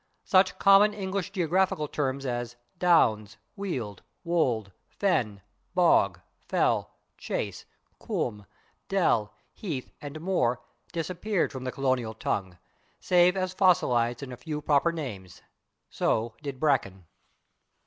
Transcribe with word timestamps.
Such 0.23 0.57
common 0.57 0.95
English 0.95 1.29
geographical 1.31 1.87
terms 1.87 2.25
as 2.25 2.55
/downs/, 2.79 3.37
/weald/, 3.55 3.99
/wold/, 4.25 4.71
/fen/, 4.99 5.41
/bog/, 5.77 6.19
/fell/, 6.49 6.87
/chase/, 7.19 7.65
/combe/, 7.99 8.47
/dell/, 8.89 9.29
/heath/ 9.55 9.91
and 10.01 10.15
/moor/ 10.15 10.57
disappeared 10.91 11.51
from 11.51 11.65
the 11.65 11.71
colonial 11.71 12.15
tongue, 12.15 12.57
save 12.99 13.37
as 13.37 13.53
fossilized 13.53 14.23
in 14.23 14.31
a 14.31 14.37
few 14.37 14.59
proper 14.59 14.91
names. 14.91 15.43
So 15.91 16.33
did 16.41 16.59
/bracken 16.59 17.03